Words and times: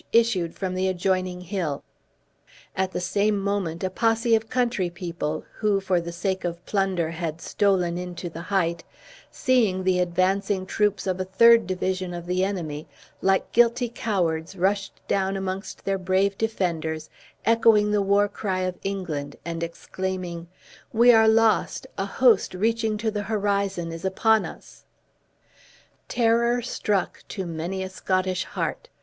issued 0.11 0.55
from 0.55 0.73
the 0.73 0.87
adjoining 0.87 1.41
hill. 1.41 1.83
At 2.75 2.91
the 2.91 2.99
same 2.99 3.37
moment, 3.39 3.83
a 3.83 3.89
posse 3.91 4.33
of 4.35 4.49
country 4.49 4.89
people 4.89 5.45
(who, 5.57 5.79
for 5.79 6.01
the 6.01 6.11
sake 6.11 6.43
of 6.43 6.65
plunder, 6.65 7.11
had 7.11 7.39
stolen 7.39 7.99
into 7.99 8.27
the 8.27 8.41
height), 8.41 8.83
seeing 9.29 9.83
the 9.83 9.99
advancing 9.99 10.65
troops 10.65 11.05
of 11.05 11.19
a 11.19 11.23
third 11.23 11.67
division 11.67 12.15
of 12.15 12.25
the 12.25 12.43
enemy, 12.43 12.87
like 13.21 13.51
guilty 13.51 13.89
cowards 13.93 14.55
rushed 14.55 14.93
down 15.07 15.37
amongst 15.37 15.85
their 15.85 15.99
brave 15.99 16.35
defenders, 16.35 17.07
echoing 17.45 17.91
the 17.91 18.01
war 18.01 18.27
cry 18.27 18.61
of 18.61 18.79
England, 18.83 19.35
and 19.45 19.61
exclaiming, 19.61 20.47
"We 20.91 21.11
are 21.13 21.27
lost 21.27 21.85
a 21.95 22.07
host, 22.07 22.55
reaching 22.55 22.97
to 22.97 23.11
the 23.11 23.21
horizon, 23.29 23.91
is 23.91 24.03
upon 24.03 24.45
us!" 24.47 24.83
Terror 26.07 26.63
struck 26.63 27.23
to 27.27 27.45
many 27.45 27.83
a 27.83 27.89
Scottish 27.91 28.45
heart. 28.45 28.89